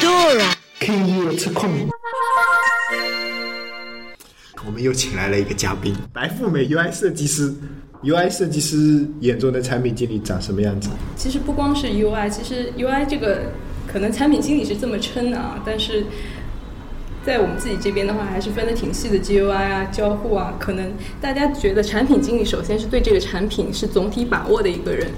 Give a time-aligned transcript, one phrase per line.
[0.00, 1.70] Dora，可以吃矿。
[4.64, 7.52] 我们又请来了一个嘉宾，白富美 UI 设计师。
[8.02, 10.88] UI 设计师眼中的产品经理长什么样子？
[11.16, 13.52] 其实不光是 UI，其实 UI 这个
[13.86, 16.06] 可能产品经理是这么称的啊，但是
[17.22, 25.10] 在我们自己这边的话，还是分的挺细的，GUI 啊、交互啊，可能大家觉得产品经理首先是对这个产品是总体把握的一个人，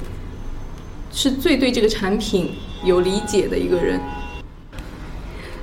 [1.12, 2.50] 是最对这个产品
[2.84, 4.00] 有理解的一个人。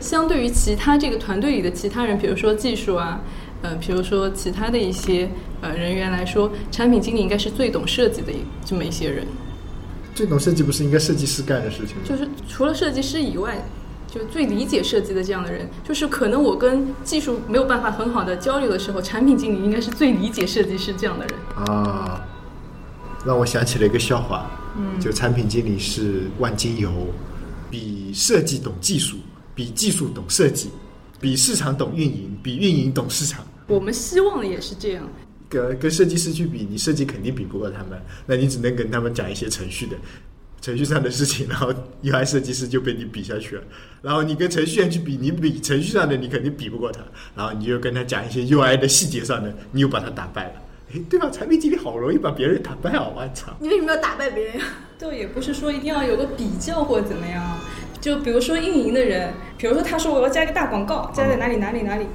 [0.09, 3.21] 相对于其他这个团队里的其他人，比如说技术啊。
[3.61, 5.29] 呃，比如说其他的一些
[5.61, 8.31] 呃人员来说，产品经理应该是最懂设计的
[8.65, 9.27] 这么一些人。
[10.15, 12.03] 最懂设计不是应该设计师干的事情吗？
[12.05, 13.61] 就是除了设计师以外，
[14.07, 21.35] 就最理解设计的这样的人，就是可能我跟技术没有办法很好的交流的时候，产品经理应该是最理解设计师这样的人。
[21.67, 22.21] 啊，
[23.25, 26.89] 让我想起了一个笑话，嗯，就产品经理是万金油，
[27.69, 29.17] 比设计懂技术，
[29.59, 30.69] 比技术懂设计。
[31.19, 33.45] 比市场懂运营，比运营懂市场。
[33.67, 35.05] 我们希望的也是这样。
[35.49, 39.97] 跟跟设计师去比，你设计肯定比不过他们，那你只能跟他们讲一些程序的、
[40.61, 43.63] 程序上的事情，然后 UI 设计师就被你比下去了。
[44.01, 47.01] 然后你跟程序员去比，你比程序上的你肯定比不过他，
[47.35, 50.53] 然后你就跟他讲一些 UI 的细节上的，你又把他打败了。
[50.93, 51.29] 哎，对吧？
[51.29, 53.05] 产品经理好容易把别人打败啊！
[53.13, 53.53] 我操！
[53.59, 54.65] 你为什么要打败别人呀？
[54.97, 57.58] 对，也不是说一定要有个比较或怎么样。
[58.01, 62.05] 就比如说运营的人，比如说他说我要加一个大广告，加在哪里哪里哪里，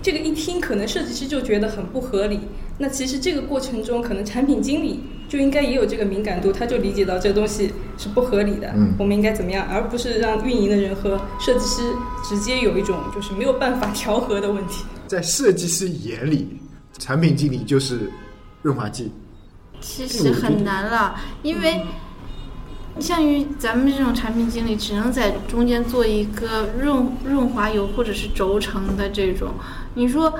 [0.00, 2.40] 这个一听可能设计师就觉得很不合理。
[2.78, 11.82] 那其实这个过程中，可能产品经理就应该也有这个敏感度，他就理解到这个东西是不合理的，我们应该怎么样，而不是让运营的人和设计师
[12.24, 14.84] 直接有一种就是没有办法调和的问题。
[15.06, 16.48] 在设计师眼里，
[16.98, 18.10] 产品经理就是
[18.62, 19.12] 润滑剂。
[19.80, 21.80] 其实很难了，因为。
[23.00, 29.48] 像于咱们这种产品经理，只能在中间做一个润润滑油或者是轴承的这种，
[29.94, 30.32] 你说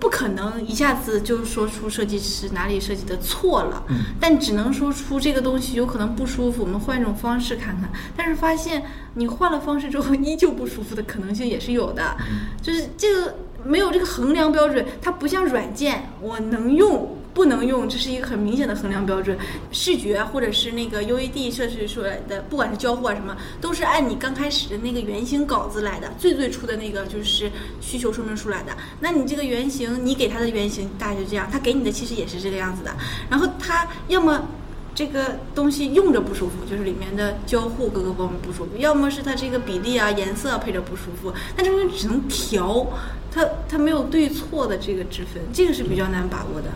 [0.00, 3.82] 不可能一下子就说出设计师哪里设计的错了，
[4.18, 7.90] 但只能说出这个东西有可能不舒服，我们换一种方式看看。
[8.16, 8.82] 但是发现
[9.14, 12.16] 你换了方式之后依旧不舒服的可能性也是有的，
[12.62, 13.34] 就是这个
[13.64, 17.16] 没有这个衡量标准，它不像软件，我能用。
[17.36, 19.36] 不能用，这是一个很明显的衡量标准。
[19.70, 27.50] 视觉或者是那个 UED 设置出来的，不管是交互啊什么，都是按你刚开始的那个原型稿子来的，最最初的那个就是
[27.82, 28.74] 需求说明书来的。
[29.00, 32.90] 那你这个原型，你给他的原型大概就这样，他给你的其实也是这个样子的。
[33.28, 34.48] 然后他要么
[34.94, 41.30] 这个东西用着不舒服，就是里面的交互各个方面不舒服；要么是它这个比例啊、颜色配着不舒服。
[41.54, 42.86] 那这东西只能调，
[43.30, 46.70] 它它没有对错的这个之分，这个是比较难把握的。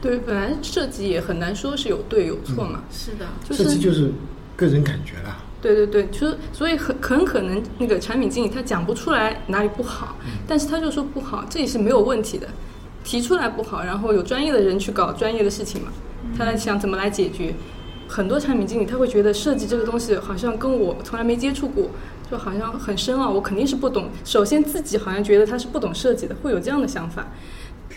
[0.00, 2.82] 对，本来设计也很难说是有对有错嘛。
[2.90, 4.10] 是的，设计就是
[4.56, 5.38] 个人感觉啦。
[5.62, 10.16] 对对对，就是所以很很可能那个产品经理他讲不出来哪里不好，
[10.46, 12.48] 但是他就说不好，这也是没有问题的。
[13.04, 15.88] 提出来不好，然后有专业的人去搞专业的事情嘛，
[16.36, 17.54] 他来想怎么来解决。
[18.08, 21.88] 很多产品经理他会觉得设计这个东西好像跟我从来没接触过，
[22.30, 24.08] 就好像很深奥，我肯定是不懂。
[24.24, 27.26] 首先自己好像觉得他是不懂设计的，会有这样的想法。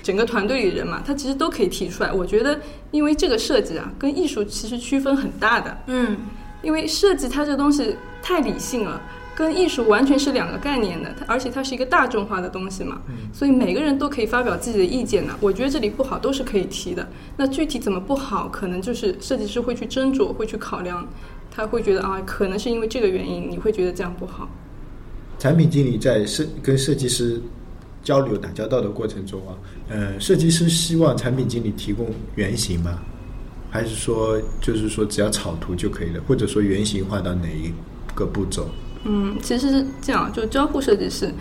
[0.04, 2.12] 整个团队里人嘛，他其实都可以提出来。
[2.12, 2.60] 我觉得，
[2.92, 5.76] 因为这个设计啊，跟艺术其实区分很大的。
[5.88, 6.18] 嗯，
[6.62, 9.02] 因为设计它这东西太理性了，
[9.34, 11.16] 跟艺术完全是两个概念的。
[11.18, 15.34] 它而且它是一个大众化的东西嘛，所以每个人都可以发表自己的意见呢。
[15.40, 17.08] 我觉得这里不好都是可以提的。
[17.38, 21.08] 那具体怎么不好，可能就是设计师会去斟酌，会去考量。
[21.50, 24.50] 他会觉得啊，可能是因为这个原因，你会觉得这样不好。
[25.40, 27.42] 产品经理在设跟设计师。
[28.04, 29.56] 交流打交道的过程中啊，
[29.90, 33.00] 呃，设计师希望产品经理提供原型吗？
[33.72, 36.22] 还是说就是说只要草图就可以了？
[36.28, 37.74] 或者说原型画到哪一
[38.14, 38.68] 个步骤？
[39.06, 41.34] 嗯，其实是这样，就交互设计师，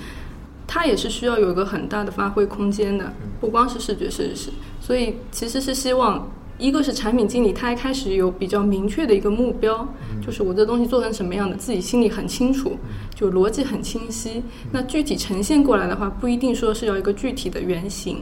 [0.67, 4.51] 他也是需要有一个很大的发挥空间的，不光是视觉设计师，
[4.81, 6.31] 所以其实是希望。
[6.63, 9.87] 一个是产品经理，他一开始有比较明确的一个目标，
[10.25, 12.79] 就是我这东西做成什么样的，自己心里很清楚，
[13.17, 14.41] 就逻辑很清晰。
[14.71, 18.19] 那具体呈现过来的话，不一定说是要一个具体的原型。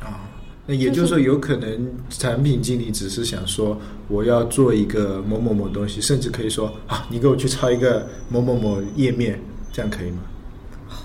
[0.00, 0.26] 啊，
[0.66, 9.40] 那也就是说，有可能产品经理只是想说，我要做一个某某某东西，甚至可以说啊，你给我去抄一个某某某页面，
[9.72, 10.18] 这样可以吗？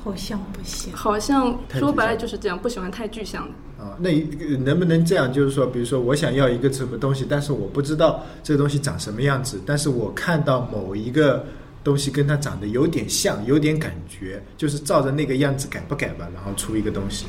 [0.03, 3.83] 好像不行，好像说白了就是这样，不喜欢太具象的。
[3.83, 4.11] 啊，那
[4.57, 5.31] 能不能这样？
[5.31, 11.45] 就是说，比如说，我想要一个什么东西，但是我不知道这个东西长什么样子，但是我看到某一个
[11.83, 17.25] 东西跟它长得有点像，有点感觉，就是照着那个样子改不改吧，然后出一个东西。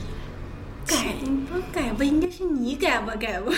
[0.86, 1.14] 改
[1.46, 3.52] 不改吧，应该是你改吧，改吧。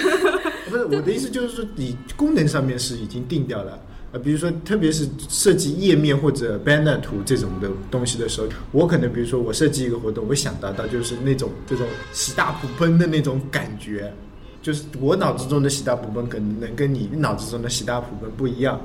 [0.69, 3.81] 不是我的意思，就是说你功能上面是已经定掉了，
[4.13, 14.13] 呃，比如说特别是设计页面或者 banner 图这种的东西的时候，我可能比如说我设计一个活动，我想达到就是那种这种喜大普奔的那种感觉，
[14.61, 18.79] 就是我脑子中的喜大普奔可能能跟你脑子中的喜大普奔不一样。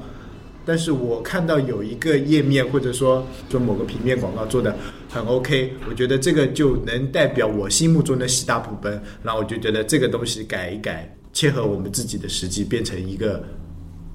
[0.65, 4.75] 但是我看到有一个页面，或者说就某个平面广告做的
[5.09, 13.41] 很 OK，我觉得这个就能代表我心目中的喜大普奔，然后我就觉得这个东西改一改，切合我们自己的实际，变成一个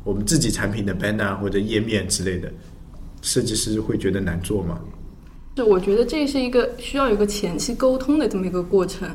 [0.04, 2.52] 我们自己产品的 banner 或者页面之类的，
[3.20, 4.80] 设计师会觉得难做吗？
[5.56, 9.08] 是，我觉得这是一个需要有个前期沟通的这么一个过程。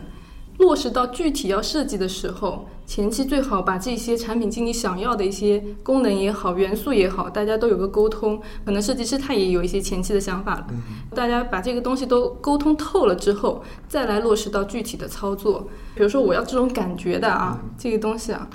[0.60, 8.42] 落实到具体要设计的时候，前期最好把这些产品经理想要的一些功能也好、元素也好，大家都有个沟通。
[8.66, 10.68] 可能设计师他也有一些前期的想法了，
[11.14, 15.68] 大家把这个东西都沟通透了之后，再来落实到具体的操作。
[15.94, 18.50] 比如说，我要这种感觉的啊，这个东西啊。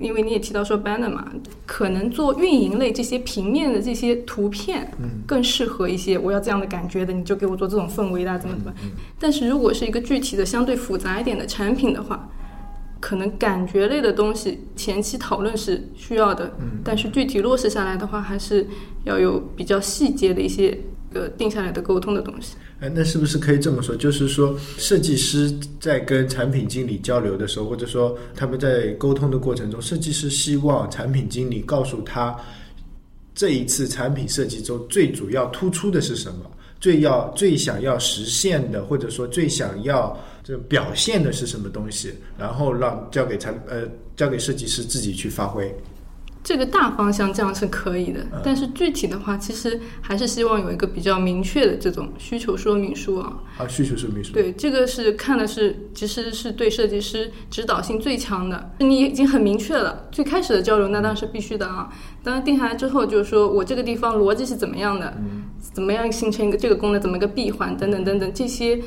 [0.00, 1.32] 因为你也提到说 banner 嘛，
[1.66, 4.90] 可能做运营类这些平面的这些图片，
[5.26, 6.18] 更适合一些。
[6.18, 8.72] 我要这样的感觉的，你就给我做这种氛围的，怎么怎么。
[9.18, 12.28] 但是如果是一个具体的、相对复杂一点的产品的话，
[13.00, 16.52] 可能感觉类的东西前期讨论是需要的，
[16.82, 18.66] 但是具体落实下来的话，还是
[19.04, 20.78] 要有比较细节的一些
[21.14, 22.56] 呃定下来的沟通的东西。
[22.80, 23.96] 哎，那是不是可以这么说？
[23.96, 32.36] 就是说，设计师在跟产品经理交流的时候，或者说他们在沟通的过程中，设计师希望产品经理告诉他，
[33.34, 36.50] 这一次产品设计中最主要突出的是什么，
[36.80, 43.82] 最要最想要实现的，或者说最想要这表现的是什么东西，然后让交给产呃
[44.16, 45.74] 交给设计师自己去发挥。
[46.44, 53.42] 这个大方向这样是可以的，但是具体的话，其实还是希望有一个比较明确的这种需求说明书啊。
[53.56, 54.34] 啊，需求说明书。
[54.34, 58.72] 对，这个是看的是，其实是对设计师指导性最强的。
[58.80, 61.88] 你已经很明确了，最开始的交流那当然是必须的啊。
[62.22, 65.16] 当然定下来之后，就是说我这个地方逻辑是怎么样的，
[65.72, 68.78] 怎么样形成一个这个功能，怎么一个闭环等等等等这些，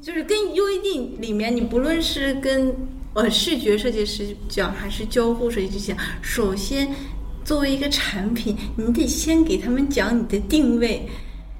[0.00, 2.74] 就是跟 UED 里面，你不论是跟。
[3.14, 6.88] 呃，视觉设计师讲还是交互设计师讲，首先
[7.44, 11.06] 作为一个产品，你得先给他们讲你的定位。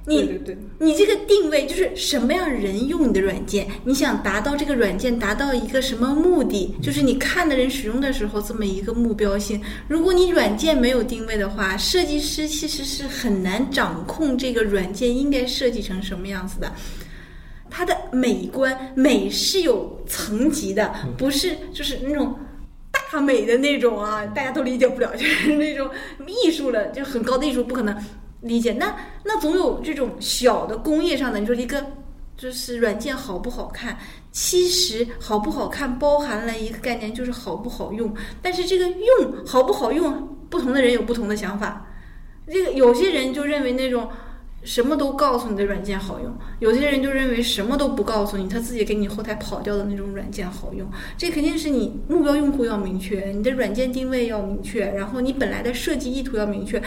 [0.05, 3.65] 对对对，你这个定位就是什么样人用你的软件？
[3.85, 6.75] 你想达到这个软件达到一个什么目的？
[6.81, 9.61] 就是你看的人使用的时候这么一个目标性。
[9.87, 16.69] 如果你软件没有定位的话，设计师其实是很难掌控这个软件应该设计成什么样子的。
[17.75, 22.37] 它的美观美是有层级的，不是就是那种
[22.91, 25.89] 大美的那种啊，大家都理解不了，就是那种
[26.27, 27.97] 艺术了，就很高的艺术不可能
[28.41, 28.73] 理解。
[28.73, 31.83] 那那总有这种小的工业上的，你说一个
[32.37, 33.97] 就是软件好不好看，
[34.31, 38.13] 其实好不好看包含了一个概念，就是好不好用。
[38.39, 41.87] 但是这个用好不好用，不同的人有不同的想法。
[42.47, 44.07] 这个有些人就认为那种。
[44.63, 50.89] 什么都告诉你的软件好用，有些人就认为什么都不告诉你，他自己给你后台跑掉的那种软件好用。
[51.17, 56.81] 这肯定是你目标用户要明确，你的软件定位要明确，然后你本来的设计意图要明确。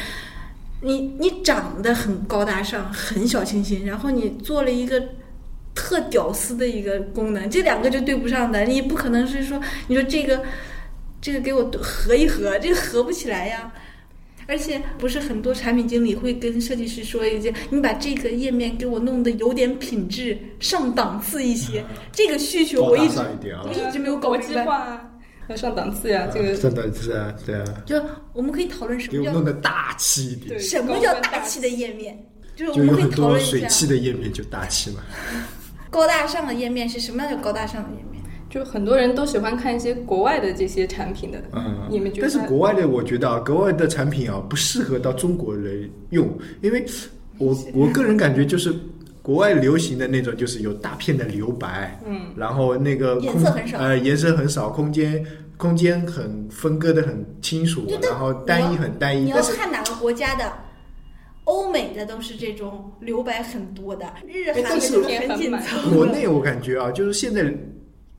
[0.83, 5.03] 你你长得很高大上，很小清新，然后你做了一个
[5.75, 8.65] 特屌丝的一个功能，这两个就对不上的。
[8.65, 10.43] 你不可能是说，你说这个
[11.21, 13.73] 这个给我合一合，这个合不起来呀。
[14.47, 25.01] 而且不是很多产品经理会跟设计师说一句：“你把这个页面给我弄得有点品质，上档次一些。”这个需求我一直我一直没有搞明白。
[25.49, 27.65] 要上档次呀，这个上档次啊，对啊。
[27.87, 30.59] 就我们可以讨论什么叫弄得大气一点？
[30.59, 32.19] 什么叫大气的页面？
[32.57, 33.51] 就是我们可以讨论一下。
[33.51, 35.01] 水汽的页面就大气嘛。
[35.89, 38.16] 高大上的页面是什么样叫高大上的页面？
[38.49, 42.29] 就很多人都喜欢看一些国外的这些产品的，嗯，你们觉得？
[42.29, 46.29] 但是国外的，我觉得啊，国外的产品啊，不适合到中国人用，
[46.63, 46.85] 因为
[47.39, 48.73] 我 我个人感觉就是
[49.21, 55.27] 国外流行的那种，就是有大片的留白，嗯，然后那个颜色很少，呃，颜色很少，空间
[55.57, 59.25] 空间很分割的很清楚，然后单一很单一。
[59.25, 60.53] 你要看哪个国家的？
[61.45, 65.91] 欧美的都是这种留白很多的，日韩的都是很紧凑。
[65.91, 67.53] 国内我感觉啊，就是现在。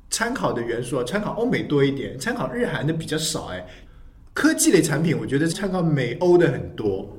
[0.10, 3.66] 参考的元素啊，参考欧美多一点，参考日韩的比较少哎。
[4.34, 7.12] 科技类产品，我觉得参考美欧的很多。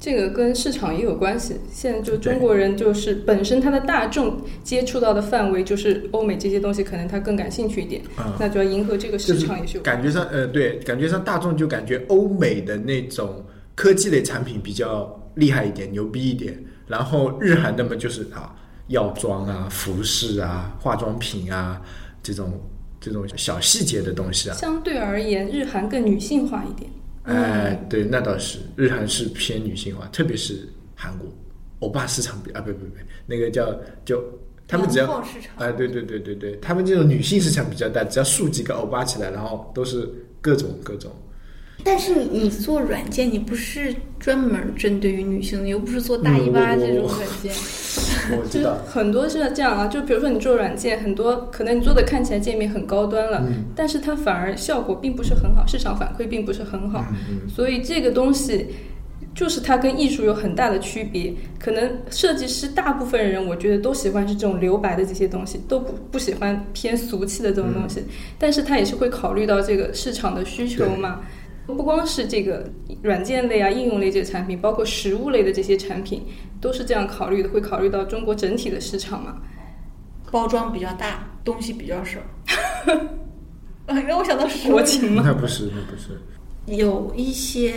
[0.00, 1.56] 这个跟市场也有关系。
[1.72, 8.00] 现在就中国人就是本身他的大众接触到的范围就是欧美这些东西，可能他更感兴趣一点。
[8.18, 9.82] 嗯，那就要迎合这个市场也是有。
[9.82, 16.56] 感觉上，呃，对，感觉上大众就感觉欧美的那种科技类产品比较厉害一点，牛逼一点。
[16.86, 18.54] 然后日韩的嘛，就是啊。
[18.88, 21.80] 药妆啊，服饰啊，化妆品啊，
[22.22, 22.60] 这种
[23.00, 26.90] 这种小细节的东西啊，相对而言，日韩更女性化一点。
[27.24, 31.28] 哎，对，那倒是，日韩是偏女性化，特别是韩国，
[31.80, 32.92] 欧巴市场比啊，不不不，
[33.26, 34.24] 那个叫就
[34.66, 35.10] 他们只要
[35.56, 40.08] 啊，对对对对对，他们这种女性市场比较大，只要竖几个欧巴起来，然后都是
[40.40, 41.10] 各种各种。
[41.84, 47.52] 但是你你做软件，你不是专门针对于女性的，你又不是做大姨妈这种软件。
[48.50, 58.66] 就很多是这样啊，就比如说你做软件，很多可能你做的看起来界面很高端了，嗯但是它反而效果并不是很好，市场反馈并不是很好，嗯所以这个东西
[59.34, 61.32] 就是它跟艺术有很大的区别。
[61.58, 68.04] 可能设计师大部分人我觉得都喜欢是这种留白的这些东西，都不不喜欢偏俗气的这种东西，
[68.38, 71.20] 但是他也是会考虑到这个市场的需求嘛。
[71.74, 72.68] 不光是这个
[73.02, 76.22] 软件类啊、应用类这些产品，包括实物类的这些产品，
[76.60, 79.36] 都是这样考虑的，会考虑到中国整体的市场嘛。
[80.30, 82.18] 包装比较大，东西比较少。
[83.86, 86.20] 啊让我想到国情了，那不是那不是，
[86.66, 87.74] 有一些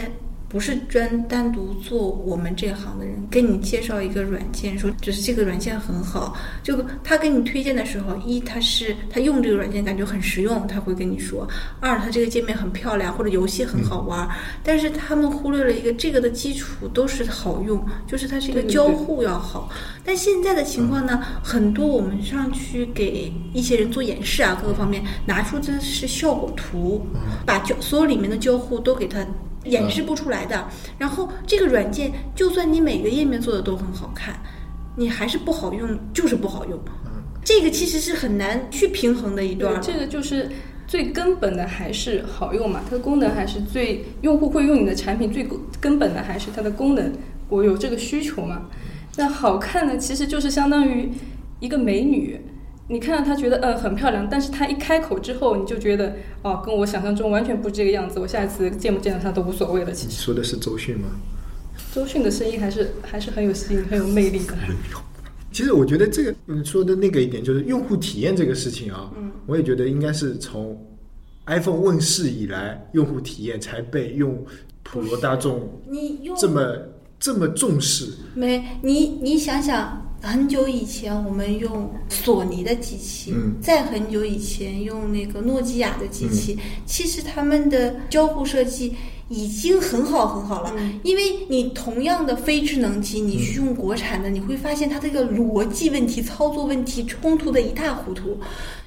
[0.52, 11.48] 不是专单独做我们这行的人，跟你介绍一个软件，说只是这个软件很好，就他给你推荐的时候，一他是他用这个软件感觉很实用，他会跟你说；
[11.80, 14.28] 二他这个界面很漂亮，或者游戏很好玩。
[14.62, 19.70] 但是他们忽略了一个，这个的基础都是好用，就是它是一个交互要好。
[20.04, 27.06] 但现在的情况呢，很多我们上去给一些人做演示啊，各个方面拿出的是效果图，
[27.46, 29.26] 把交所有里面的交互都给它
[29.66, 30.68] 演示不出来的。
[30.98, 34.36] 然后这个软件，就算你每个页面做的都很好看，
[34.96, 36.80] 你还是不好用，就是不好用。
[37.44, 40.48] 这个其实是很难去平衡的一段这个就是
[40.88, 45.48] 最根本的还是好用嘛，它的功能还是最用户会用你的产品最
[45.80, 47.12] 根本的还是它的功能，
[47.50, 48.64] 我有这个需求嘛。
[49.16, 51.10] 那好看呢，其实就是相当于
[51.60, 52.40] 一个美女。
[52.92, 58.20] 你看到他觉得嗯很漂亮，但是他一开口之后，你就觉得哦，跟我想象中完全不是这个样子。
[58.20, 59.92] 我下一次见不见到他都无所谓了。
[59.94, 61.08] 其实你说的是周迅吗？
[61.94, 64.54] 周迅的声音还是还是很有吸引、很有魅力的。
[65.54, 70.78] 其实我觉得这个你说的那个一点就是用户体验这个事情啊，嗯，我也觉得应该是从
[71.46, 74.46] iPhone 问世以来，用户体验才被用
[74.84, 76.78] 普罗大众你用这么
[77.20, 78.12] 这么重视。
[78.34, 83.56] 没你，你想想，很久以前我们用索尼的机器，嗯。
[83.62, 88.96] 在很久以前用那个诺基亚的机器，其实他们的交互设计
[89.32, 90.74] 已经很好很好了。
[91.04, 98.38] 因为你同样的非智能机，你去用国产的，你会发现它这个逻辑问题、操作问题冲突的一塌糊涂。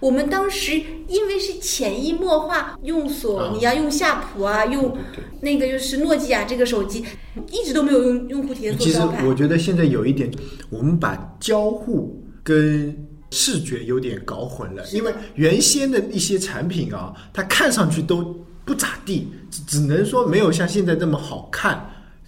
[0.00, 4.94] 我们当时因为是潜移默化，用索尼啊，用夏普啊，用
[5.40, 7.02] 那个就是诺基亚这个手机，
[7.50, 9.00] 一直都没有用用户体验做其实。
[9.26, 10.30] 我觉得现在有一点，
[10.68, 12.94] 我们把交互跟
[13.30, 21.85] 视觉有点搞混了，因为原先的一些产品啊，它看上去都不咋地，只只能说没有像现在这么好看，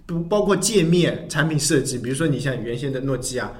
[0.06, 3.52] 不包括界面、产品设计，比如说你像原先的诺基亚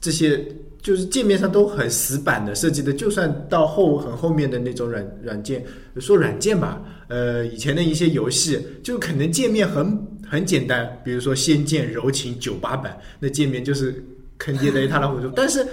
[0.00, 0.44] 这些。
[0.82, 5.60] 就是界面上都很死板的设计的，就算到后很后面的那种软软件，
[5.98, 14.00] 说软件吧，呃，以前的一些游戏就可能界面很很简单，比如说《仙剑柔情》九八版，那界面就是
[14.38, 15.66] 坑爹的一塌糊涂，但是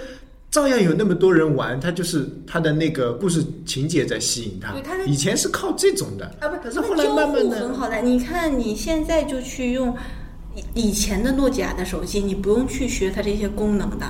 [0.54, 5.04] 照样有那么多人玩，他就是他的那个故事情节在吸引他对它的。
[5.04, 8.00] 以前是靠这种的啊，不，可是后来慢慢的很好的。
[8.00, 9.92] 你看你现在就去用
[10.54, 14.06] 以以前的诺基亚的手机，你不用去学它这些功能的，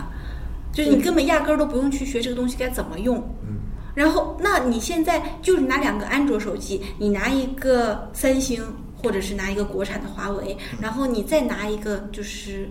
[0.71, 3.17] 就是你根本压根儿都不用去学这个东西该怎么用。
[3.43, 3.57] 嗯。
[3.95, 8.63] 然后，那你现在就是拿两个安卓手机，你拿一个三星，
[9.03, 12.69] 或者是拿一个国产的华为，然后你再拿一个就是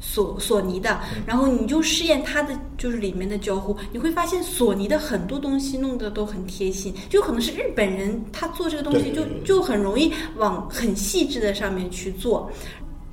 [0.00, 12.50] 索索尼的，然后你就试验它的就是里面的交互，你会发现索尼的很多东西弄得都很贴心，就可能是日本人他做这个东西就就很容易往很细致的上面去做。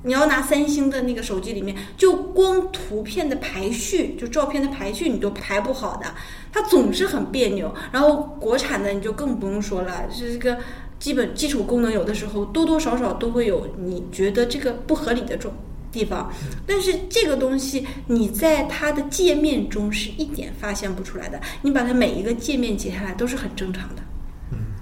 [0.02, 6.06] 你要拿三星的那个手机里面，就光图片的排序，就照片的排序，你都排不好的，
[6.52, 7.74] 它总是很别扭。
[7.90, 10.56] 然后国产的你就更不用说了，是这个
[11.00, 15.52] 基本基础功能有的时候多多少少都会有你觉得这个不合理的种
[15.96, 16.30] 地方，
[16.66, 21.40] 但是这个东西你在它的界面中是一点发现不出来的。
[21.62, 24.02] 你把它每一个界面截下来都是很正常的，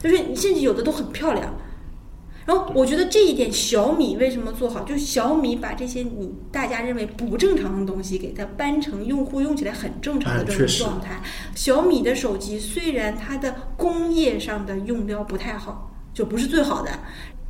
[0.00, 1.54] 就是你甚至有的都很漂亮。
[2.44, 11.23] 然后我觉得这一点小米为什么做好，就是小米把这些你大家认为不正常的东西，给它搬成用户用起来很正常的这种状态。
[11.54, 16.90] 小米的手机虽然它的工业上的用料不太好，就不是最好的，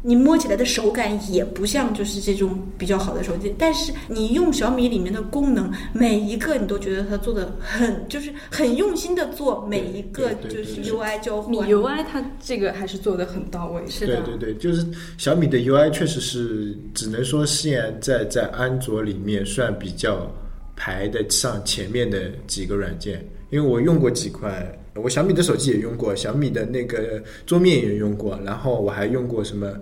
[0.06, 11.50] 你摸起来的手感也不像就是这种比较好的手机，但是你用小米里面的功能，每一个你都觉得它做的很，就是很用心的做每一个就是 UI 交互。
[11.50, 14.20] 米 UI 它这个还是做的很到位，是的。
[14.20, 20.30] 对对对，就是小米的 UI 确实是只能说现在在安卓里面算比较
[20.76, 24.70] 排得上前面的几个软件，因为我用过几款。
[24.96, 29.72] 我小米的手机也用过，小米的那个桌面也用过，然后我还用过什么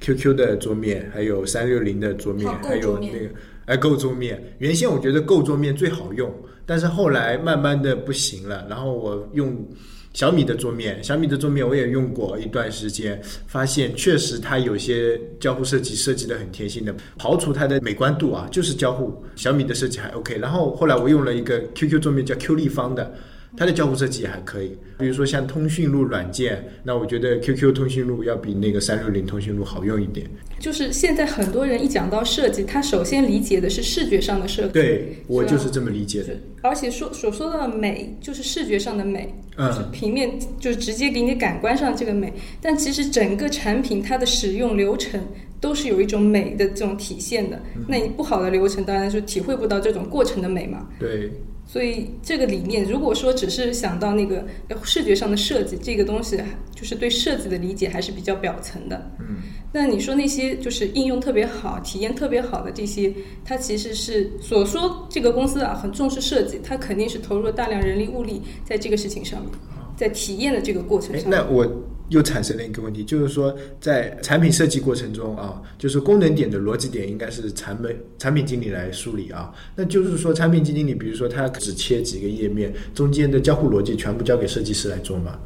[0.00, 3.26] QQ 的桌面，还有三六零的桌面，还有那个
[3.66, 4.40] 哎 Go 桌面。
[4.58, 6.32] 原先我觉得 Go 桌面最好用，
[6.64, 9.68] 但是后来慢慢的不行了，然后我用
[10.14, 20.38] 小米的桌面，小米的桌面我也用过一段时间，发现确实它有些交互设计设计的很贴心的，刨除它的美观度啊，就是交互小米的设计还 OK。
[20.38, 23.12] 然后后来我用了一个 QQ 桌面叫 Q 立方的。
[23.56, 30.26] 它的交互设计也还可以，比如说像通讯录软件，那我觉得 QQ 通讯录要比那个三六零通讯录好用一点。
[30.60, 34.72] 就是现在很多人一讲到设计，他首先理解的是视觉上的设计。
[34.72, 36.36] 对我就是这么理解的。
[36.62, 42.32] 而且说所说的美，就是视觉上的美，就是平面，就是直接给你感官上这个美。
[42.60, 45.18] 但其实整个产品它的使用流程
[45.60, 47.60] 都是有一种美的这种体现的。
[47.88, 50.86] 那你不好的流程，当然就体会不到这种过程的美嘛。
[50.98, 51.32] 对。
[51.72, 54.44] 所以这个理念，如果说只是想到那个
[54.82, 56.36] 视觉上的设计，这个东西
[56.74, 59.08] 就是对设计的理解还是比较表层的。
[59.20, 59.36] 嗯。
[59.72, 69.50] 那你说那些就是应用特别好、体验特别好的这些，它其实是所说这个公司啊很重视设计，它肯定是投入了大量人力物力在这个事情上面，
[69.96, 71.30] 在体验的这个过程上。
[71.30, 71.64] 那我。
[72.10, 79.52] 又产生了一个问题，就是说，在产品设计过程中啊，就是功能点的逻辑点应该是产品产品经理来梳理啊。
[79.74, 85.38] 那就是说，产品经理，比如说他只切几个页面，中间的交互逻辑全部交给设计师来做嘛？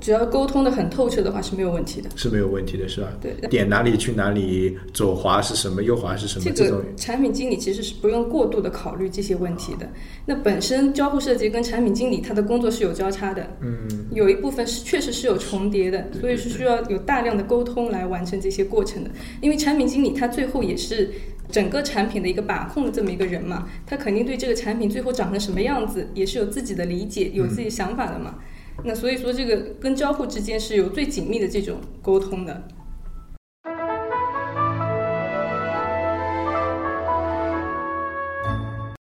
[0.00, 3.08] 只要沟通的很透彻的话是没有问题的，是没有问题的，是吧？
[3.20, 6.50] 对，点哪里去哪里，左滑是什么，右滑是什么？
[6.54, 9.88] 这个产品经理其实是不用过度的考虑这些问题的。
[10.24, 19.10] 那本身交互设计跟产品经理他的工作是有交叉的，嗯，有一部分是确实是有重叠的，所以是需要有大量的沟通来完成这些过程的。
[19.40, 21.10] 因为产品经理他最后也是
[21.50, 28.34] 整个产品的一个把控的这么一个人嘛，他肯定对这个产品最后长成什么样子也是有自己的理解、有自己想法的嘛。
[28.84, 32.68] 那所以说，这个跟交互之间是有最紧密的这种沟通的。